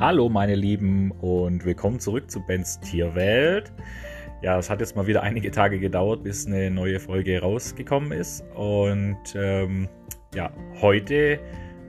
[0.00, 3.70] Hallo meine Lieben und willkommen zurück zu Bens Tierwelt.
[4.40, 8.42] Ja, es hat jetzt mal wieder einige Tage gedauert, bis eine neue Folge rausgekommen ist.
[8.54, 9.90] Und ähm,
[10.34, 11.38] ja, heute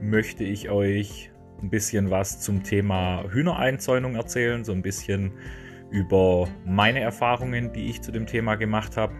[0.02, 1.30] möchte ich euch
[1.62, 5.32] ein bisschen was zum Thema Hühnereinzäunung erzählen, so ein bisschen
[5.90, 9.14] über meine Erfahrungen, die ich zu dem Thema gemacht habe,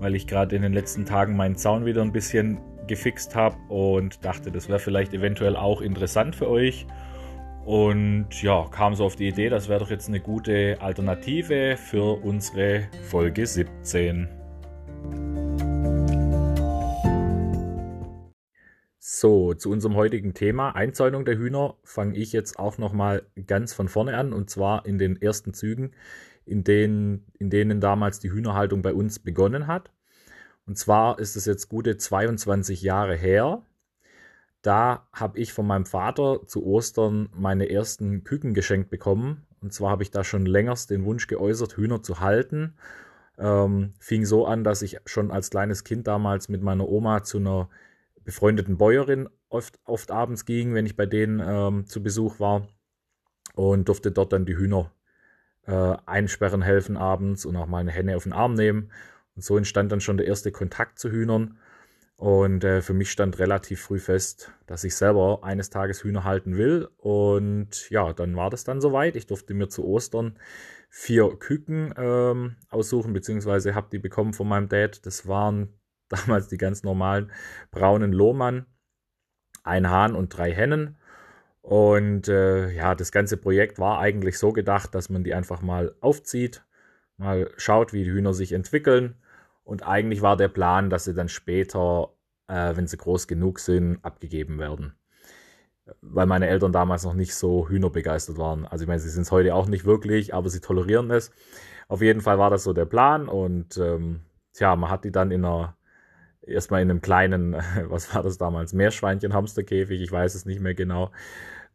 [0.00, 4.24] weil ich gerade in den letzten Tagen meinen Zaun wieder ein bisschen gefixt habe und
[4.24, 6.88] dachte, das wäre vielleicht eventuell auch interessant für euch.
[7.64, 12.20] Und ja, kam so auf die Idee, das wäre doch jetzt eine gute Alternative für
[12.24, 14.28] unsere Folge 17.
[18.98, 23.86] So, zu unserem heutigen Thema Einzäunung der Hühner fange ich jetzt auch nochmal ganz von
[23.86, 25.92] vorne an und zwar in den ersten Zügen,
[26.44, 29.92] in denen, in denen damals die Hühnerhaltung bei uns begonnen hat.
[30.66, 33.62] Und zwar ist es jetzt gute 22 Jahre her.
[34.62, 39.44] Da habe ich von meinem Vater zu Ostern meine ersten Küken geschenkt bekommen.
[39.60, 42.74] Und zwar habe ich da schon längst den Wunsch geäußert, Hühner zu halten.
[43.38, 47.38] Ähm, fing so an, dass ich schon als kleines Kind damals mit meiner Oma zu
[47.38, 47.68] einer
[48.24, 52.68] befreundeten Bäuerin oft, oft abends ging, wenn ich bei denen ähm, zu Besuch war
[53.54, 54.92] und durfte dort dann die Hühner
[55.66, 58.90] äh, einsperren helfen abends und auch mal eine Henne auf den Arm nehmen.
[59.34, 61.58] Und so entstand dann schon der erste Kontakt zu Hühnern.
[62.16, 66.56] Und äh, für mich stand relativ früh fest, dass ich selber eines Tages Hühner halten
[66.56, 66.88] will.
[66.98, 69.16] Und ja, dann war das dann soweit.
[69.16, 70.38] Ich durfte mir zu Ostern
[70.88, 75.04] vier Küken ähm, aussuchen, beziehungsweise habe die bekommen von meinem Dad.
[75.06, 77.32] Das waren damals die ganz normalen
[77.70, 78.66] braunen Lohmann,
[79.64, 80.98] ein Hahn und drei Hennen.
[81.62, 85.94] Und äh, ja, das ganze Projekt war eigentlich so gedacht, dass man die einfach mal
[86.00, 86.64] aufzieht,
[87.16, 89.16] mal schaut, wie die Hühner sich entwickeln
[89.64, 92.10] und eigentlich war der Plan, dass sie dann später,
[92.48, 94.94] äh, wenn sie groß genug sind, abgegeben werden.
[96.00, 98.66] Weil meine Eltern damals noch nicht so hühnerbegeistert waren.
[98.66, 101.30] Also ich meine, sie sind es heute auch nicht wirklich, aber sie tolerieren es.
[101.88, 104.20] Auf jeden Fall war das so der Plan und ähm,
[104.52, 105.76] tja, man hat die dann in einer
[106.46, 107.54] erstmal in einem kleinen,
[107.88, 111.10] was war das damals, Meerschweinchen, Hamsterkäfig, ich weiß es nicht mehr genau,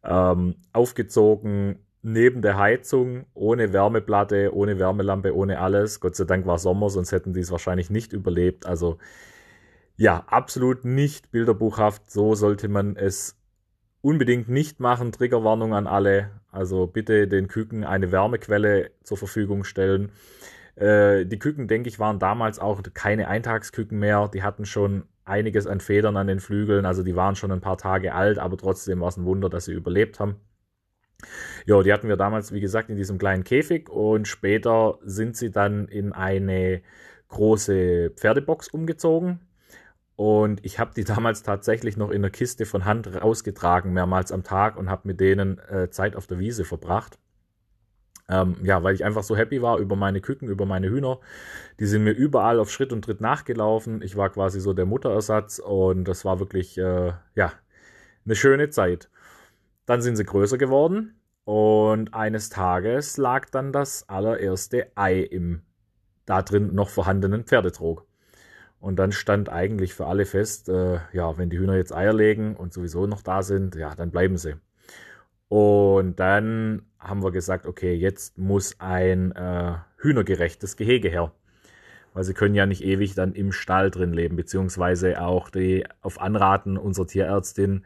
[0.04, 6.00] ähm, aufgezogen, neben der Heizung, ohne Wärmeplatte, ohne Wärmelampe, ohne alles.
[6.00, 8.66] Gott sei Dank war Sommer, sonst hätten die es wahrscheinlich nicht überlebt.
[8.66, 8.98] Also
[9.98, 12.10] ja, absolut nicht bilderbuchhaft.
[12.10, 13.38] So sollte man es
[14.02, 15.12] unbedingt nicht machen.
[15.12, 16.32] Triggerwarnung an alle.
[16.50, 20.12] Also bitte den Küken eine Wärmequelle zur Verfügung stellen.
[20.76, 24.30] Äh, die Küken, denke ich, waren damals auch keine Eintagsküken mehr.
[24.34, 26.86] Die hatten schon einiges an Federn an den Flügeln.
[26.86, 29.66] Also die waren schon ein paar Tage alt, aber trotzdem war es ein Wunder, dass
[29.66, 30.38] sie überlebt haben.
[31.66, 35.52] Ja, die hatten wir damals, wie gesagt, in diesem kleinen Käfig und später sind sie
[35.52, 36.82] dann in eine
[37.30, 39.40] große Pferdebox umgezogen.
[40.16, 44.44] Und ich habe die damals tatsächlich noch in der Kiste von Hand rausgetragen, mehrmals am
[44.44, 47.18] Tag und habe mit denen äh, Zeit auf der Wiese verbracht.
[48.30, 51.20] Ähm, ja, weil ich einfach so happy war über meine Küken, über meine Hühner.
[51.80, 54.02] Die sind mir überall auf Schritt und Tritt nachgelaufen.
[54.02, 57.54] Ich war quasi so der Mutterersatz und das war wirklich, äh, ja,
[58.26, 59.10] eine schöne Zeit.
[59.88, 65.64] Dann sind sie größer geworden und eines Tages lag dann das allererste Ei im
[66.26, 68.06] da drin noch vorhandenen Pferdetrog.
[68.80, 72.56] Und dann stand eigentlich für alle fest, äh, ja, wenn die Hühner jetzt Eier legen
[72.56, 74.56] und sowieso noch da sind, ja, dann bleiben sie.
[75.48, 81.32] Und dann haben wir gesagt, okay, jetzt muss ein äh, hühnergerechtes Gehege her.
[82.14, 86.20] Weil sie können ja nicht ewig dann im Stall drin leben, beziehungsweise auch die auf
[86.20, 87.86] Anraten unserer Tierärztin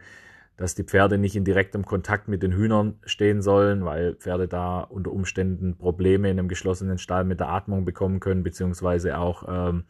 [0.62, 4.82] dass die Pferde nicht in direktem Kontakt mit den Hühnern stehen sollen, weil Pferde da
[4.82, 9.86] unter Umständen Probleme in einem geschlossenen Stall mit der Atmung bekommen können, beziehungsweise auch ähm,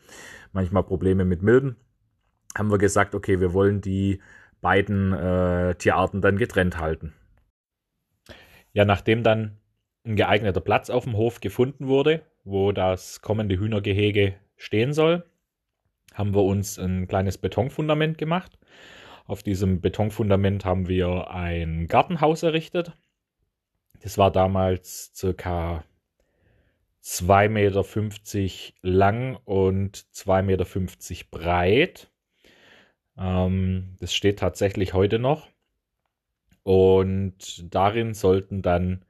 [0.53, 1.75] manchmal Probleme mit Milben.
[2.57, 4.21] Haben wir gesagt, okay, wir wollen die
[4.61, 7.11] beiden äh, Tierarten dann getrennt halten.
[8.71, 9.57] Ja, nachdem dann
[10.05, 15.25] ein geeigneter Platz auf dem Hof gefunden wurde, wo das kommende Hühnergehege stehen soll,
[16.13, 18.57] haben wir uns ein kleines Betonfundament gemacht
[19.25, 22.93] auf diesem Betonfundament haben wir ein Gartenhaus errichtet.
[24.01, 25.83] Das war damals circa
[27.03, 27.83] 2,50 Meter
[28.81, 30.65] lang und 2,50 Meter
[31.31, 32.11] breit.
[33.17, 35.47] Ähm, das steht tatsächlich heute noch.
[36.63, 39.03] Und darin sollten dann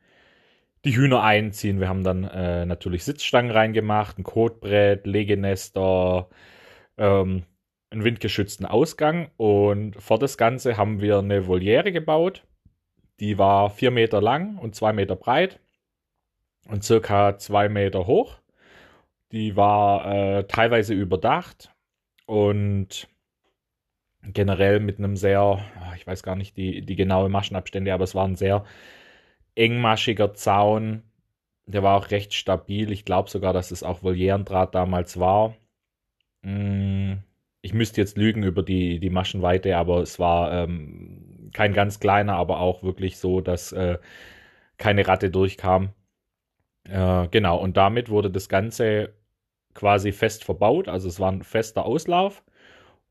[0.85, 1.79] die Hühner einziehen.
[1.79, 6.29] Wir haben dann äh, natürlich Sitzstangen reingemacht, ein Kotbrett, Legenester,
[6.97, 7.43] ähm,
[7.91, 12.43] einen windgeschützten Ausgang und vor das Ganze haben wir eine Voliere gebaut.
[13.19, 15.59] Die war vier Meter lang und zwei Meter breit
[16.67, 18.39] und circa zwei Meter hoch.
[19.31, 21.73] Die war äh, teilweise überdacht
[22.25, 23.07] und
[24.23, 28.15] generell mit einem sehr, ah, ich weiß gar nicht die, die genaue Maschenabstände, aber es
[28.15, 28.65] war ein sehr
[29.55, 31.03] engmaschiger Zaun.
[31.65, 32.91] Der war auch recht stabil.
[32.91, 35.55] Ich glaube sogar, dass es auch Volierendraht damals war.
[36.43, 37.15] Mm,
[37.61, 42.35] ich müsste jetzt lügen über die, die Maschenweite, aber es war ähm, kein ganz kleiner,
[42.35, 43.97] aber auch wirklich so, dass äh,
[44.77, 45.93] keine Ratte durchkam.
[46.85, 49.13] Äh, genau, und damit wurde das Ganze
[49.73, 50.87] quasi fest verbaut.
[50.87, 52.43] Also es war ein fester Auslauf.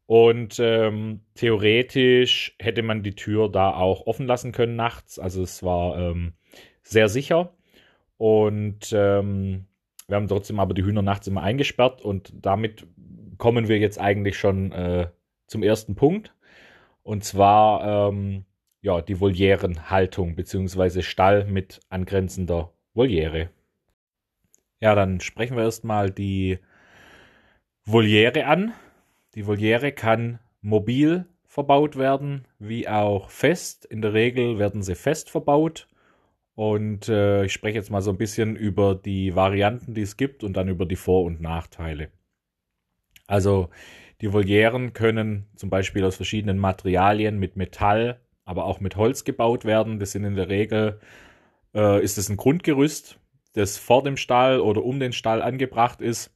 [0.07, 5.21] Und ähm, theoretisch hätte man die Tür da auch offen lassen können nachts.
[5.21, 6.35] Also es war ähm,
[6.83, 7.55] sehr sicher.
[8.17, 9.67] Und ähm,
[10.11, 12.03] wir haben trotzdem aber die Hühner nachts immer eingesperrt.
[12.03, 12.87] Und damit
[13.39, 15.09] kommen wir jetzt eigentlich schon äh,
[15.47, 16.35] zum ersten Punkt.
[17.03, 18.45] Und zwar ähm,
[18.83, 21.03] ja, die Volierenhaltung bzw.
[21.03, 23.51] Stall mit angrenzender Voliere.
[24.81, 26.59] Ja, dann sprechen wir erstmal die
[27.85, 28.73] Voliere an.
[29.35, 33.85] Die Voliere kann mobil verbaut werden, wie auch fest.
[33.85, 35.89] In der Regel werden sie fest verbaut.
[36.55, 40.45] Und äh, ich spreche jetzt mal so ein bisschen über die Varianten, die es gibt
[40.45, 42.11] und dann über die Vor- und Nachteile.
[43.27, 43.71] Also
[44.21, 49.65] die Volieren können zum Beispiel aus verschiedenen Materialien mit Metall, aber auch mit Holz gebaut
[49.65, 49.99] werden.
[49.99, 51.01] Das sind in der Regel,
[51.75, 53.19] äh, ist es ein Grundgerüst,
[53.55, 56.35] das vor dem Stall oder um den Stall angebracht ist.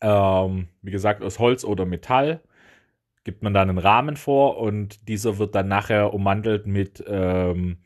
[0.00, 2.42] Ähm, wie gesagt, aus Holz oder Metall
[3.24, 7.78] gibt man dann einen Rahmen vor und dieser wird dann nachher ummantelt mit ähm,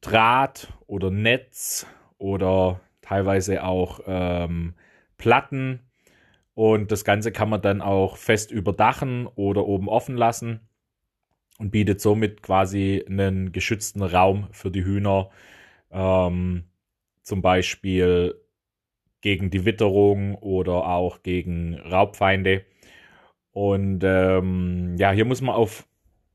[0.00, 1.86] Draht oder Netz
[2.18, 4.74] oder teilweise auch ähm,
[5.16, 5.80] Platten.
[6.54, 10.60] Und das Ganze kann man dann auch fest überdachen oder oben offen lassen
[11.58, 15.30] und bietet somit quasi einen geschützten Raum für die Hühner,
[15.90, 16.64] ähm,
[17.22, 18.34] zum Beispiel
[19.20, 22.64] gegen die Witterung oder auch gegen Raubfeinde.
[23.52, 25.86] Und ähm, ja, hier muss man auf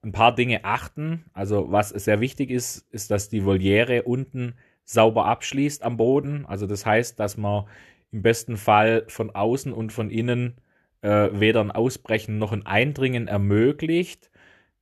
[0.05, 1.25] ein paar Dinge achten.
[1.33, 4.55] Also was sehr wichtig ist, ist, dass die Voliere unten
[4.85, 6.45] sauber abschließt am Boden.
[6.45, 7.65] Also das heißt, dass man
[8.11, 10.55] im besten Fall von außen und von innen
[11.01, 14.31] äh, weder ein Ausbrechen noch ein Eindringen ermöglicht.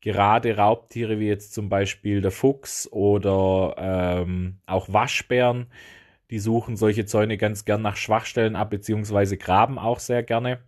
[0.01, 5.67] Gerade Raubtiere wie jetzt zum Beispiel der Fuchs oder ähm, auch Waschbären
[6.33, 10.63] die suchen solche Zäune ganz gern nach Schwachstellen ab, beziehungsweise graben auch sehr gerne.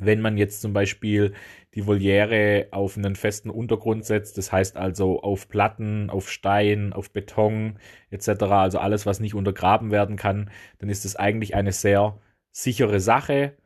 [0.00, 1.32] Wenn man jetzt zum Beispiel
[1.74, 7.10] die Voliere auf einen festen Untergrund setzt, das heißt also auf Platten, auf Stein, auf
[7.10, 7.78] Beton
[8.10, 12.18] etc., also alles, was nicht untergraben werden kann, dann ist es eigentlich eine sehr
[12.52, 13.56] sichere Sache.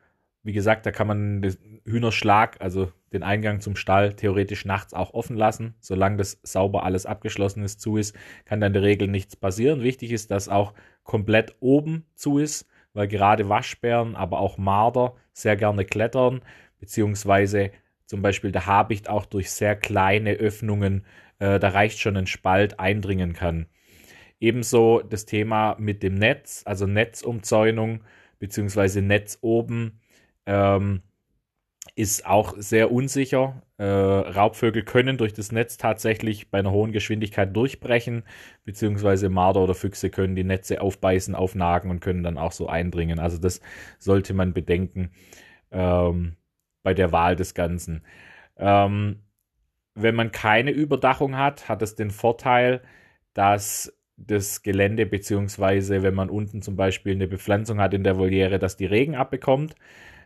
[0.43, 5.13] Wie gesagt, da kann man den Hühnerschlag, also den Eingang zum Stall, theoretisch nachts auch
[5.13, 5.75] offen lassen.
[5.81, 9.83] Solange das sauber alles abgeschlossen ist, zu ist, kann dann in der Regel nichts passieren.
[9.83, 15.57] Wichtig ist, dass auch komplett oben zu ist, weil gerade Waschbären, aber auch Marder sehr
[15.57, 16.43] gerne klettern,
[16.79, 17.71] beziehungsweise
[18.07, 21.05] zum Beispiel der Habicht auch durch sehr kleine Öffnungen,
[21.39, 23.67] äh, da reicht schon ein Spalt, eindringen kann.
[24.41, 28.03] Ebenso das Thema mit dem Netz, also Netzumzäunung,
[28.39, 30.01] beziehungsweise Netz oben.
[30.47, 31.03] Ähm,
[31.95, 33.63] ist auch sehr unsicher.
[33.79, 38.25] Äh, Raubvögel können durch das Netz tatsächlich bei einer hohen Geschwindigkeit durchbrechen,
[38.65, 43.19] beziehungsweise Marder oder Füchse können die Netze aufbeißen, aufnagen und können dann auch so eindringen.
[43.19, 43.61] Also das
[43.99, 45.11] sollte man bedenken
[45.71, 46.37] ähm,
[46.83, 48.03] bei der Wahl des Ganzen.
[48.57, 49.21] Ähm,
[49.95, 52.83] wenn man keine Überdachung hat, hat es den Vorteil,
[53.35, 58.59] dass das Gelände, beziehungsweise wenn man unten zum Beispiel eine Bepflanzung hat in der Voliere,
[58.59, 59.75] dass die Regen abbekommt.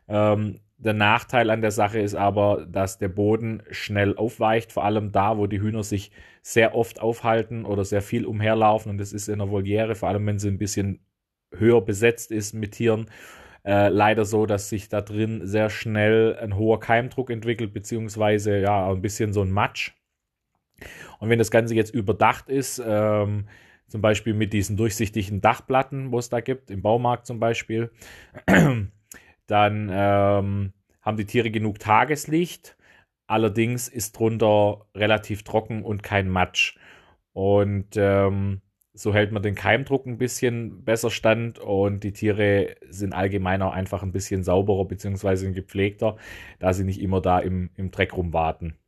[0.08, 5.12] Ähm, der Nachteil an der Sache ist aber, dass der Boden schnell aufweicht, vor allem
[5.12, 6.10] da, wo die Hühner sich
[6.42, 8.90] sehr oft aufhalten oder sehr viel umherlaufen.
[8.90, 11.00] Und das ist in der Voliere, vor allem wenn sie ein bisschen
[11.52, 13.06] höher besetzt ist mit Tieren,
[13.64, 18.90] äh, leider so, dass sich da drin sehr schnell ein hoher Keimdruck entwickelt, beziehungsweise ja,
[18.90, 19.92] ein bisschen so ein Matsch.
[21.18, 23.48] Und wenn das Ganze jetzt überdacht ist, ähm,
[23.88, 27.90] zum Beispiel mit diesen durchsichtigen Dachplatten, wo es da gibt, im Baumarkt zum Beispiel,
[29.46, 30.72] dann ähm,
[31.02, 32.76] haben die Tiere genug Tageslicht.
[33.26, 36.76] Allerdings ist drunter relativ trocken und kein Matsch.
[37.32, 38.60] Und ähm,
[38.94, 43.72] so hält man den Keimdruck ein bisschen besser stand und die Tiere sind allgemein auch
[43.72, 45.50] einfach ein bisschen sauberer bzw.
[45.52, 46.16] gepflegter,
[46.60, 48.78] da sie nicht immer da im, im Dreck rumwarten.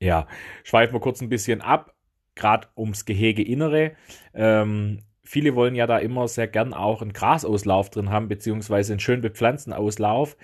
[0.00, 0.26] Ja,
[0.64, 1.94] schweifen wir kurz ein bisschen ab,
[2.34, 3.92] gerade ums Gehegeinnere.
[4.32, 9.00] Ähm, viele wollen ja da immer sehr gern auch einen Grasauslauf drin haben, beziehungsweise einen
[9.00, 10.36] schön bepflanzten Auslauf.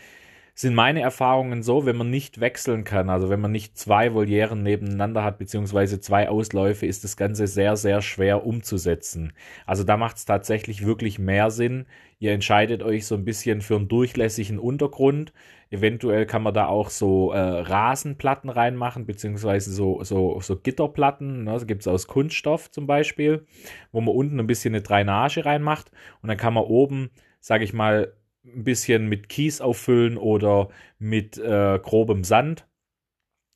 [0.59, 4.63] Sind meine Erfahrungen so, wenn man nicht wechseln kann, also wenn man nicht zwei Volieren
[4.63, 9.35] nebeneinander hat, beziehungsweise zwei Ausläufe, ist das Ganze sehr, sehr schwer umzusetzen.
[9.67, 11.85] Also da macht es tatsächlich wirklich mehr Sinn.
[12.19, 15.35] Ihr entscheidet euch so ein bisschen für einen durchlässigen Untergrund.
[15.69, 21.45] Eventuell kann man da auch so äh, Rasenplatten reinmachen, beziehungsweise so, so, so Gitterplatten.
[21.45, 21.53] Ne?
[21.53, 23.45] Das gibt es aus Kunststoff zum Beispiel,
[23.93, 25.91] wo man unten ein bisschen eine Drainage reinmacht
[26.23, 27.11] und dann kann man oben,
[27.41, 28.15] sage ich mal,
[28.47, 32.67] ein bisschen mit Kies auffüllen oder mit äh, grobem Sand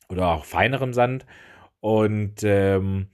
[0.09, 1.25] oder auch feinerem Sand.
[1.79, 3.07] Und ähm,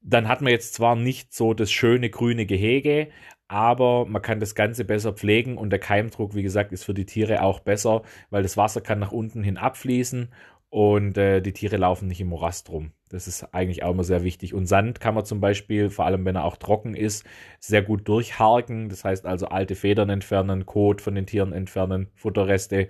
[0.00, 3.08] dann hat man jetzt zwar nicht so das schöne grüne Gehege,
[3.48, 7.06] aber man kann das Ganze besser pflegen und der Keimdruck, wie gesagt, ist für die
[7.06, 10.32] Tiere auch besser, weil das Wasser kann nach unten hin abfließen
[10.70, 12.92] und äh, die Tiere laufen nicht im Morast rum.
[13.08, 14.54] Das ist eigentlich auch immer sehr wichtig.
[14.54, 17.24] Und Sand kann man zum Beispiel, vor allem wenn er auch trocken ist,
[17.58, 18.88] sehr gut durchharken.
[18.88, 22.88] Das heißt also alte Federn entfernen, Kot von den Tieren entfernen, Futterreste.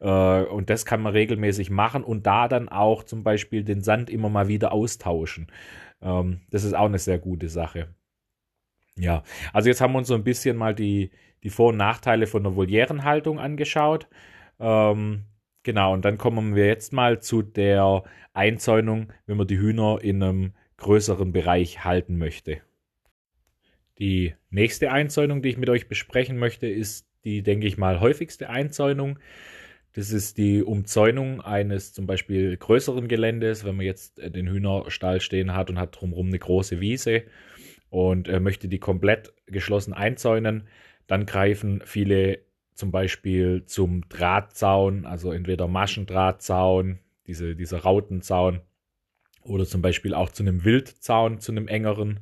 [0.00, 4.10] Äh, und das kann man regelmäßig machen und da dann auch zum Beispiel den Sand
[4.10, 5.46] immer mal wieder austauschen.
[6.02, 7.88] Ähm, das ist auch eine sehr gute Sache.
[8.96, 9.22] Ja,
[9.52, 11.10] also jetzt haben wir uns so ein bisschen mal die,
[11.42, 14.08] die Vor- und Nachteile von der Volierenhaltung angeschaut.
[14.58, 15.24] Ähm,
[15.62, 18.02] Genau, und dann kommen wir jetzt mal zu der
[18.32, 22.62] Einzäunung, wenn man die Hühner in einem größeren Bereich halten möchte.
[23.98, 28.48] Die nächste Einzäunung, die ich mit euch besprechen möchte, ist die, denke ich mal, häufigste
[28.48, 29.18] Einzäunung.
[29.92, 35.52] Das ist die Umzäunung eines zum Beispiel größeren Geländes, wenn man jetzt den Hühnerstall stehen
[35.52, 37.24] hat und hat drumherum eine große Wiese
[37.90, 40.68] und möchte die komplett geschlossen einzäunen,
[41.06, 42.38] dann greifen viele
[42.74, 48.60] zum Beispiel zum Drahtzaun, also entweder Maschendrahtzaun, diese, dieser Rautenzaun,
[49.42, 52.20] oder zum Beispiel auch zu einem Wildzaun, zu einem engeren,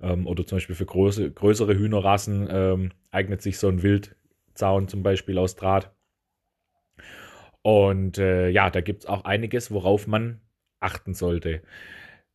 [0.00, 5.02] ähm, oder zum Beispiel für große, größere Hühnerrassen ähm, eignet sich so ein Wildzaun zum
[5.02, 5.92] Beispiel aus Draht.
[7.62, 10.40] Und äh, ja, da gibt es auch einiges, worauf man
[10.80, 11.62] achten sollte.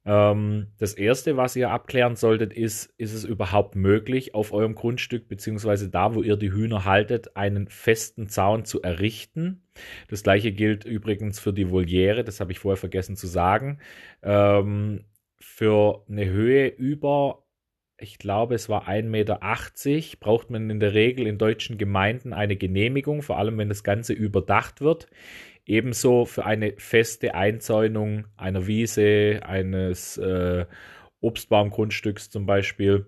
[0.08, 5.28] Ähm, das erste, was ihr abklären solltet, ist, ist es überhaupt möglich, auf eurem Grundstück
[5.28, 9.64] beziehungsweise da, wo ihr die Hühner haltet, einen festen Zaun zu errichten.
[10.08, 13.80] Das gleiche gilt übrigens für die Voliere, das habe ich vorher vergessen zu sagen.
[14.24, 15.04] Ähm,
[15.40, 17.44] für eine Höhe über
[18.00, 19.40] ich glaube, es war 1,80 Meter,
[20.20, 24.14] braucht man in der Regel in deutschen Gemeinden eine Genehmigung, vor allem wenn das Ganze
[24.14, 25.08] überdacht wird.
[25.68, 30.66] Ebenso für eine feste Einzäunung einer Wiese, eines äh,
[31.20, 33.06] Obstbaumgrundstücks zum Beispiel.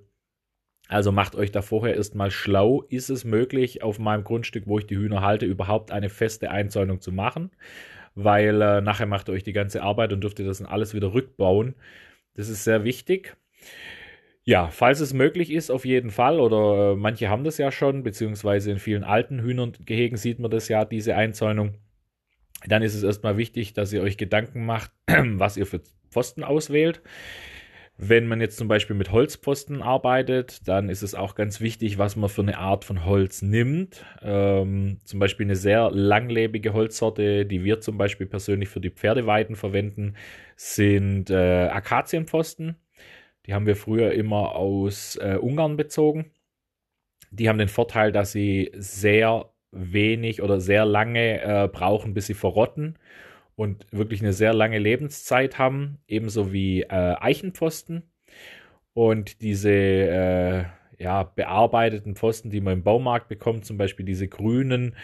[0.90, 2.82] Also macht euch da vorher erstmal schlau.
[2.90, 7.00] Ist es möglich, auf meinem Grundstück, wo ich die Hühner halte, überhaupt eine feste Einzäunung
[7.00, 7.52] zu machen?
[8.14, 10.94] Weil äh, nachher macht ihr euch die ganze Arbeit und dürft ihr das dann alles
[10.94, 11.76] wieder rückbauen.
[12.34, 13.38] Das ist sehr wichtig.
[14.44, 16.42] Ja, falls es möglich ist, auf jeden Fall.
[16.42, 20.68] Oder äh, manche haben das ja schon, beziehungsweise in vielen alten Hühnergehegen sieht man das
[20.68, 21.76] ja, diese Einzäunung
[22.68, 27.02] dann ist es erstmal wichtig, dass ihr euch Gedanken macht, was ihr für Pfosten auswählt.
[28.02, 32.16] Wenn man jetzt zum Beispiel mit Holzpfosten arbeitet, dann ist es auch ganz wichtig, was
[32.16, 34.06] man für eine Art von Holz nimmt.
[34.22, 39.58] Ähm, zum Beispiel eine sehr langlebige Holzsorte, die wir zum Beispiel persönlich für die Pferdeweiden
[39.58, 40.16] verwenden,
[40.56, 42.78] sind äh, Akazienpfosten.
[43.46, 46.32] Die haben wir früher immer aus äh, Ungarn bezogen.
[47.32, 52.34] Die haben den Vorteil, dass sie sehr wenig oder sehr lange äh, brauchen, bis sie
[52.34, 52.98] verrotten
[53.56, 58.04] und wirklich eine sehr lange Lebenszeit haben, ebenso wie äh, Eichenpfosten.
[58.94, 60.66] Und diese äh,
[60.98, 64.96] ja, bearbeiteten Pfosten, die man im Baumarkt bekommt, zum Beispiel diese grünen,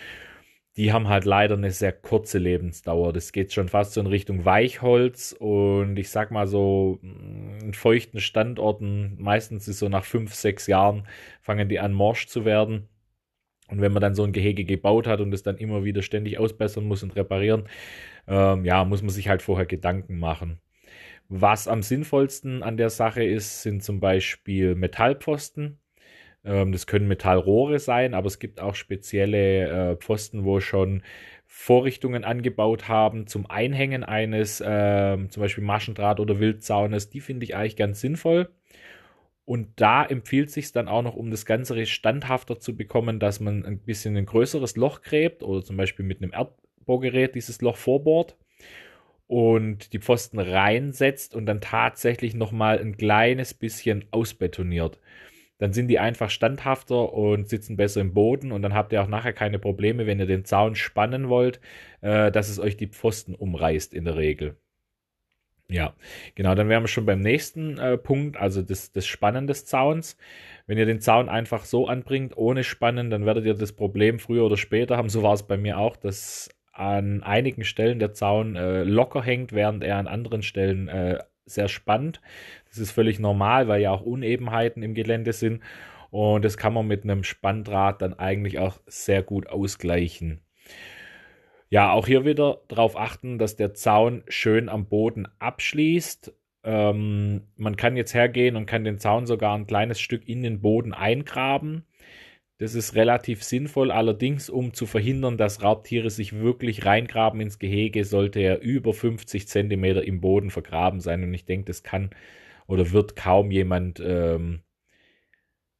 [0.77, 3.13] die haben halt leider eine sehr kurze Lebensdauer.
[3.13, 8.19] Das geht schon fast so in Richtung Weichholz und ich sag mal so in feuchten
[8.19, 11.07] Standorten, meistens ist so nach fünf, sechs Jahren
[11.41, 12.89] fangen die an morsch zu werden.
[13.69, 16.37] Und wenn man dann so ein Gehege gebaut hat und es dann immer wieder ständig
[16.37, 17.67] ausbessern muss und reparieren,
[18.27, 20.59] ähm, ja, muss man sich halt vorher Gedanken machen.
[21.29, 25.79] Was am sinnvollsten an der Sache ist, sind zum Beispiel Metallpfosten.
[26.43, 31.01] Ähm, das können Metallrohre sein, aber es gibt auch spezielle äh, Pfosten, wo schon
[31.47, 37.09] Vorrichtungen angebaut haben zum Einhängen eines äh, zum Beispiel Maschendraht oder Wildzaunes.
[37.09, 38.49] Die finde ich eigentlich ganz sinnvoll.
[39.45, 43.63] Und da empfiehlt sich dann auch noch, um das Ganze standhafter zu bekommen, dass man
[43.63, 48.35] ein bisschen ein größeres Loch gräbt oder zum Beispiel mit einem Erdbohrgerät dieses Loch vorbohrt
[49.27, 54.99] und die Pfosten reinsetzt und dann tatsächlich nochmal ein kleines bisschen ausbetoniert.
[55.57, 59.07] Dann sind die einfach standhafter und sitzen besser im Boden und dann habt ihr auch
[59.07, 61.61] nachher keine Probleme, wenn ihr den Zaun spannen wollt,
[62.01, 64.57] äh, dass es euch die Pfosten umreißt in der Regel.
[65.67, 65.95] Ja,
[66.35, 70.15] genau, dann wären wir schon beim nächsten äh, Punkt, also des, des Spannen des Zauns.
[70.67, 74.45] Wenn ihr den Zaun einfach so anbringt, ohne Spannen, dann werdet ihr das Problem früher
[74.45, 75.09] oder später haben.
[75.09, 79.53] So war es bei mir auch, dass an einigen Stellen der Zaun äh, locker hängt,
[79.53, 82.21] während er an anderen Stellen äh, sehr spannt.
[82.69, 85.63] Das ist völlig normal, weil ja auch Unebenheiten im Gelände sind.
[86.11, 90.44] Und das kann man mit einem Spanndraht dann eigentlich auch sehr gut ausgleichen.
[91.69, 96.33] Ja, auch hier wieder darauf achten, dass der Zaun schön am Boden abschließt.
[96.63, 100.61] Ähm, man kann jetzt hergehen und kann den Zaun sogar ein kleines Stück in den
[100.61, 101.85] Boden eingraben.
[102.57, 108.05] Das ist relativ sinnvoll, allerdings um zu verhindern, dass Raubtiere sich wirklich reingraben ins Gehege,
[108.05, 111.23] sollte er über 50 cm im Boden vergraben sein.
[111.23, 112.11] Und ich denke, das kann
[112.67, 114.61] oder wird kaum jemand ähm,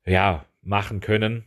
[0.05, 1.45] ja, machen können.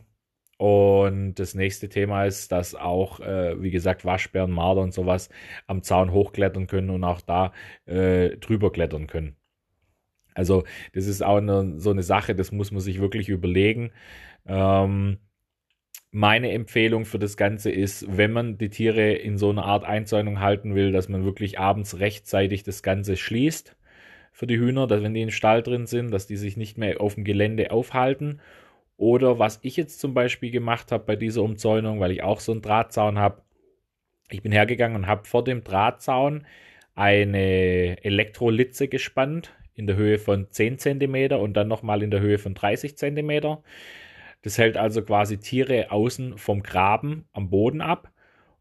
[0.59, 5.29] Und das nächste Thema ist, dass auch, äh, wie gesagt, Waschbären, Marder und sowas
[5.67, 7.53] am Zaun hochklettern können und auch da
[7.85, 9.37] äh, drüber klettern können.
[10.33, 13.91] Also das ist auch eine, so eine Sache, das muss man sich wirklich überlegen.
[14.45, 15.19] Ähm,
[16.11, 20.41] meine Empfehlung für das Ganze ist, wenn man die Tiere in so einer Art Einzäunung
[20.41, 23.77] halten will, dass man wirklich abends rechtzeitig das Ganze schließt
[24.33, 26.99] für die Hühner, dass wenn die im Stall drin sind, dass die sich nicht mehr
[26.99, 28.41] auf dem Gelände aufhalten.
[28.99, 32.51] Oder was ich jetzt zum Beispiel gemacht habe bei dieser Umzäunung, weil ich auch so
[32.51, 33.43] einen Drahtzaun habe,
[34.29, 36.45] ich bin hergegangen und habe vor dem Drahtzaun
[36.95, 42.37] eine Elektrolitze gespannt in der Höhe von 10 cm und dann nochmal in der Höhe
[42.39, 43.59] von 30 cm.
[44.41, 48.11] Das hält also quasi Tiere außen vom Graben am Boden ab.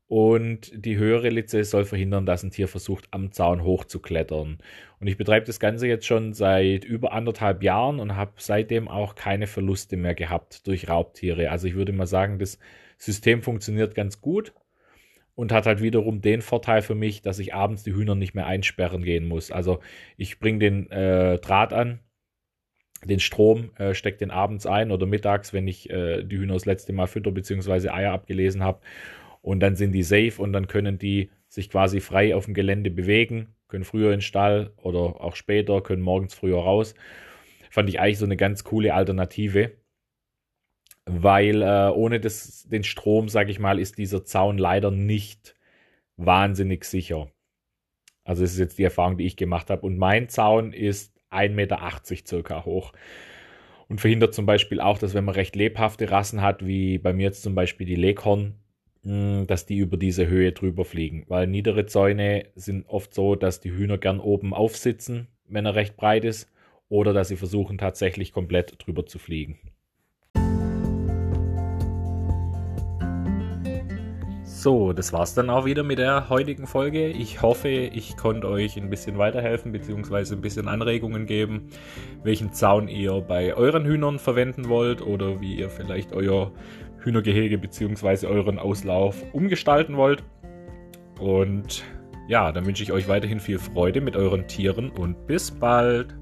[0.08, 4.58] Und die höhere Litze soll verhindern, dass ein Tier versucht, am Zaun hochzuklettern.
[5.00, 9.14] Und ich betreibe das Ganze jetzt schon seit über anderthalb Jahren und habe seitdem auch
[9.14, 11.50] keine Verluste mehr gehabt durch Raubtiere.
[11.50, 12.58] Also ich würde mal sagen, das
[12.96, 14.54] System funktioniert ganz gut
[15.34, 18.46] und hat halt wiederum den Vorteil für mich, dass ich abends die Hühner nicht mehr
[18.46, 19.52] einsperren gehen muss.
[19.52, 19.80] Also
[20.16, 22.00] ich bringe den äh, Draht an,
[23.04, 26.64] den Strom, äh, stecke den abends ein oder mittags, wenn ich äh, die Hühner das
[26.64, 27.90] letzte Mal Fütter bzw.
[27.90, 28.80] Eier abgelesen habe.
[29.48, 32.90] Und dann sind die safe und dann können die sich quasi frei auf dem Gelände
[32.90, 36.94] bewegen, können früher in den Stall oder auch später, können morgens früher raus.
[37.70, 39.72] Fand ich eigentlich so eine ganz coole Alternative
[41.10, 45.56] weil äh, ohne das, den Strom, sage ich mal, ist dieser Zaun leider nicht
[46.16, 47.32] wahnsinnig sicher.
[48.24, 49.82] Also das ist jetzt die Erfahrung, die ich gemacht habe.
[49.82, 51.80] Und mein Zaun ist 1,80 Meter
[52.26, 52.92] circa hoch.
[53.88, 57.22] Und verhindert zum Beispiel auch, dass wenn man recht lebhafte Rassen hat, wie bei mir
[57.22, 58.54] jetzt zum Beispiel die Leghorn,
[59.08, 61.24] dass die über diese Höhe drüber fliegen.
[61.28, 65.96] Weil niedere Zäune sind oft so, dass die Hühner gern oben aufsitzen, wenn er recht
[65.96, 66.50] breit ist,
[66.88, 69.58] oder dass sie versuchen tatsächlich komplett drüber zu fliegen.
[74.60, 77.10] So, das war's dann auch wieder mit der heutigen Folge.
[77.10, 80.34] Ich hoffe, ich konnte euch ein bisschen weiterhelfen bzw.
[80.34, 81.68] ein bisschen Anregungen geben,
[82.24, 86.50] welchen Zaun ihr bei euren Hühnern verwenden wollt oder wie ihr vielleicht euer
[87.08, 88.26] Hühnergehege bzw.
[88.26, 90.22] euren Auslauf umgestalten wollt.
[91.18, 91.82] Und
[92.28, 96.14] ja, dann wünsche ich euch weiterhin viel Freude mit euren Tieren und bis bald.